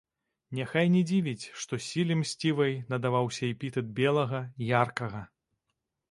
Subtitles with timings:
[0.59, 4.41] Няхай не дзівіць, што сіле мсцівай надаваўся эпітэт белага,
[4.79, 5.21] яркага.